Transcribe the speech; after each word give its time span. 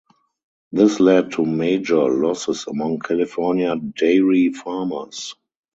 This 0.71 0.99
led 0.99 1.33
to 1.33 1.45
major 1.45 2.09
losses 2.11 2.65
among 2.67 2.97
California 3.01 3.75
dairy 3.75 4.51
farmers. 4.51 5.35